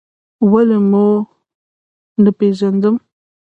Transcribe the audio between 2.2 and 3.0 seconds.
نه پېژندم؟